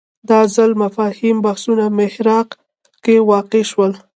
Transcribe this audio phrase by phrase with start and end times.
[0.29, 2.49] دا ځل مفاهیم بحثونو محراق
[3.03, 3.93] کې واقع شول